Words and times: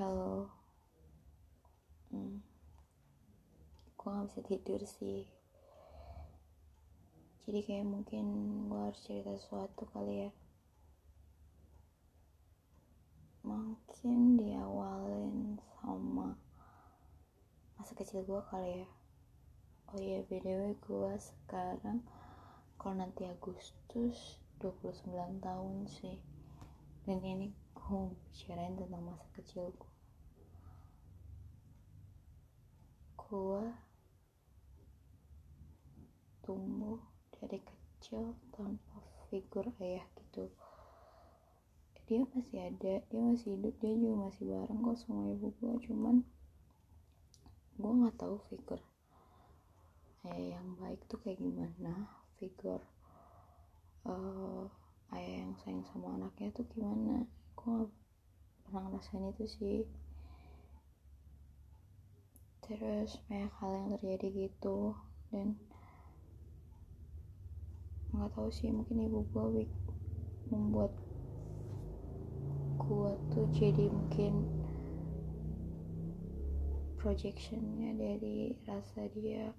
halo 0.00 0.48
hmm. 2.08 2.40
gue 4.00 4.08
gak 4.08 4.32
bisa 4.32 4.40
tidur 4.48 4.80
sih. 4.88 5.28
Jadi 7.44 7.60
kayak 7.68 7.84
mungkin 7.84 8.24
gue 8.72 8.80
harus 8.80 8.96
cerita 9.04 9.36
sesuatu 9.36 9.84
kali 9.92 10.24
ya. 10.24 10.30
Mungkin 13.44 14.40
diawalin 14.40 15.60
sama 15.84 16.32
masa 17.76 17.92
kecil 17.92 18.24
gue 18.24 18.40
kali 18.48 18.80
ya. 18.80 18.88
Oh 19.92 20.00
iya 20.00 20.24
btw 20.24 20.80
gue 20.80 21.12
sekarang 21.20 22.00
kalau 22.80 22.96
nanti 22.96 23.28
Agustus 23.28 24.40
29 24.64 25.44
tahun 25.44 25.76
sih. 25.92 26.16
Dan 27.04 27.20
ini 27.20 27.52
gue 27.90 28.06
bicarain 28.14 28.78
tentang 28.78 29.02
masa 29.02 29.26
kecil 29.34 29.74
gue 29.74 29.90
gue 33.18 33.62
tumbuh 36.46 37.02
dari 37.34 37.58
kecil 37.58 38.38
tanpa 38.54 39.02
figur 39.26 39.66
ayah 39.82 40.06
gitu. 40.22 40.46
Dia 42.06 42.22
masih 42.30 42.58
ada 42.62 43.02
dia 43.10 43.22
masih 43.26 43.58
hidup 43.58 43.74
dia 43.82 43.94
juga 43.98 44.16
masih 44.30 44.44
bareng 44.46 44.80
kok 44.86 44.98
sama 45.02 45.34
ibu 45.34 45.50
gue 45.58 45.74
cuman 45.90 46.22
gue 47.74 47.90
nggak 47.90 48.18
tahu 48.22 48.38
figur 48.46 48.78
ayah 50.30 50.62
yang 50.62 50.78
baik 50.78 51.02
tuh 51.10 51.18
kayak 51.22 51.42
gimana 51.42 52.06
figur 52.38 52.82
uh, 54.06 54.66
ayah 55.14 55.42
yang 55.42 55.54
sayang 55.62 55.82
sama 55.90 56.18
anaknya 56.18 56.54
tuh 56.54 56.66
gimana 56.70 57.26
gak 57.60 57.92
pernah 58.64 58.82
ngerasain 58.88 59.30
itu 59.32 59.44
sih. 59.46 59.80
Terus 62.64 63.18
banyak 63.26 63.52
hal 63.60 63.70
yang 63.74 63.88
terjadi 63.98 64.28
gitu 64.48 64.94
dan 65.34 65.58
nggak 68.10 68.30
tahu 68.34 68.50
sih 68.50 68.74
mungkin 68.74 69.06
ibu 69.06 69.22
gue 69.30 69.70
membuat 70.50 70.90
gua 72.74 73.14
tuh 73.30 73.46
jadi 73.54 73.86
mungkin 73.86 74.50
projectionnya 76.98 77.94
dari 77.94 78.58
rasa 78.66 79.06
dia 79.14 79.54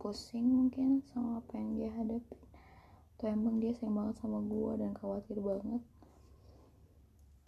pusing 0.00 0.48
mungkin 0.48 1.04
sama 1.12 1.44
apa 1.44 1.60
yang 1.60 1.70
dia 1.76 1.90
hadapi 1.92 2.51
atau 3.22 3.38
emang 3.38 3.62
dia 3.62 3.70
sayang 3.70 3.94
banget 3.94 4.18
sama 4.18 4.42
gua 4.42 4.74
dan 4.74 4.98
khawatir 4.98 5.38
banget. 5.38 5.78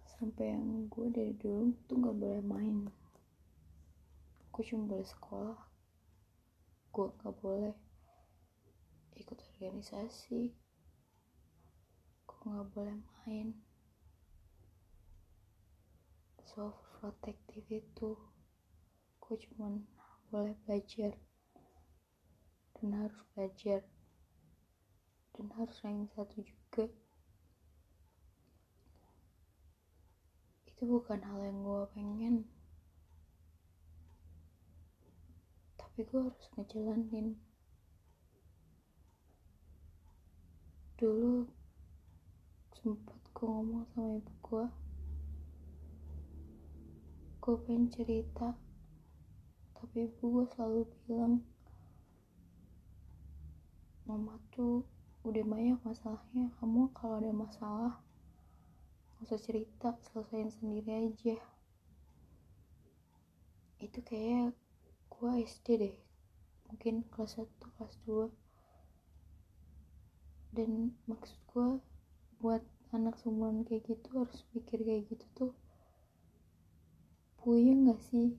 Sampai 0.07 0.55
yang 0.55 0.87
gue 0.87 1.11
dari 1.11 1.35
dulu 1.35 1.75
tuh 1.91 1.99
gak 1.99 2.15
boleh 2.15 2.39
main. 2.47 2.87
Gue 4.55 4.63
cuma 4.71 4.87
boleh 4.87 5.03
sekolah. 5.03 5.59
Gue 6.95 7.11
gak 7.19 7.35
boleh 7.43 7.75
ikut 9.19 9.35
organisasi. 9.35 10.55
Nggak 12.47 12.67
boleh 12.71 12.95
main. 12.95 13.59
So 16.55 16.71
protective 17.03 17.67
itu 17.67 18.15
gue 19.19 19.37
cuma 19.51 19.83
boleh 20.31 20.55
belajar 20.63 21.19
dan 22.79 22.95
harus 22.95 23.19
belajar 23.35 23.83
dan 25.35 25.51
harus 25.59 25.79
yang 25.83 26.07
satu 26.15 26.39
juga. 26.47 26.87
Itu 30.71 30.83
bukan 30.87 31.19
hal 31.27 31.43
yang 31.43 31.59
gue 31.67 31.83
pengen. 31.91 32.37
Tapi 35.75 36.07
gue 36.07 36.21
harus 36.23 36.47
ngejalanin. 36.55 37.35
Dulu 40.95 41.51
sempat 42.79 43.19
gue 43.35 43.47
ngomong 43.51 43.91
sama 43.91 44.15
ibu 44.23 44.35
gue 44.47 44.67
gue 47.43 47.57
pengen 47.67 47.91
cerita. 47.91 48.55
Tapi 49.75 50.07
ibu 50.07 50.23
gue 50.31 50.47
selalu 50.55 50.87
bilang 51.05 51.43
mama 54.07 54.39
tuh 54.55 54.94
udah 55.25 55.41
banyak 55.41 55.81
masalahnya. 55.81 56.53
Kamu 56.61 56.93
kalau 56.93 57.17
ada 57.17 57.33
masalah 57.33 57.97
gak 59.17 59.25
usah 59.25 59.41
cerita 59.41 59.97
selesaiin 60.13 60.53
sendiri 60.53 61.09
aja. 61.09 61.41
Itu 63.81 64.05
kayak 64.05 64.53
gue 65.09 65.31
SD 65.49 65.67
deh. 65.81 65.97
Mungkin 66.69 67.09
kelas 67.09 67.41
1 67.41 67.67
kelas 67.81 67.97
2 68.05 68.29
dan 70.55 70.95
maksud 71.11 71.35
gue 71.51 71.83
buat 72.39 72.63
anak 72.95 73.19
seumuran 73.19 73.67
kayak 73.67 73.91
gitu 73.91 74.23
harus 74.23 74.47
pikir 74.55 74.87
kayak 74.87 75.09
gitu 75.11 75.27
tuh 75.35 75.53
puyeng 77.41 77.89
gak 77.89 77.99
sih? 78.13 78.37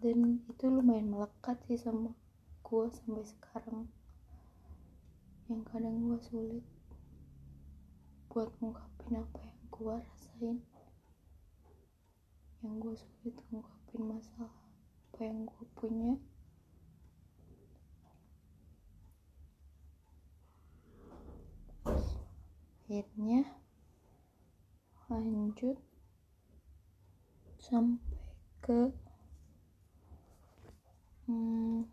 Dan 0.00 0.44
itu 0.44 0.64
lumayan 0.68 1.08
melekat 1.08 1.56
sih 1.66 1.80
sama 1.80 2.12
gue 2.62 2.84
sampai 2.94 3.24
sekarang 3.26 3.90
yang 5.50 5.66
kadang 5.66 5.98
gue 6.06 6.14
sulit 6.30 6.62
buat 8.30 8.54
ngungkapin 8.62 9.18
apa 9.18 9.42
yang 9.42 9.62
gue 9.66 9.94
rasain. 9.98 10.56
Yang 12.62 12.74
gue 12.78 12.94
sulit 12.94 13.34
ngungkapin 13.50 14.02
masalah 14.06 14.54
apa 15.10 15.20
yang 15.26 15.50
gue 15.50 15.66
punya. 15.74 16.14
Akhirnya 22.86 23.42
lanjut 25.10 25.82
sampai 27.58 28.22
ke 28.62 28.94
hmm, 31.26 31.90